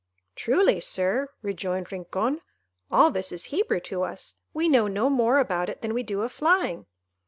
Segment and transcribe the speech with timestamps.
[0.35, 2.41] "Truly, Sir," rejoined Rincon,
[2.89, 6.23] "all this is Hebrew to us; we know no more about it than we do
[6.23, 6.87] of flying."